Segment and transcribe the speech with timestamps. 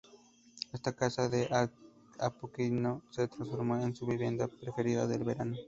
[0.73, 1.47] Esta casa de
[2.19, 5.55] apoquindo se transformó en su vivienda preferida de verano.